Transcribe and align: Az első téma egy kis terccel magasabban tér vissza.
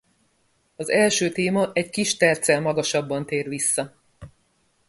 Az 0.75 0.89
első 0.89 1.31
téma 1.31 1.69
egy 1.73 1.89
kis 1.89 2.17
terccel 2.17 2.61
magasabban 2.61 3.25
tér 3.25 3.47
vissza. 3.49 3.93